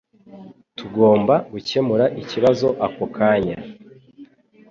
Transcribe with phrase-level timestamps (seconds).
[0.77, 3.57] Tugomba gukemura ikibazo ako kanya